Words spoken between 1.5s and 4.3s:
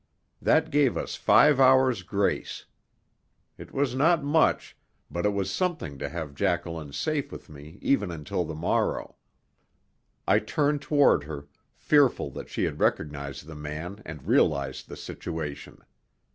hours' grace. It was not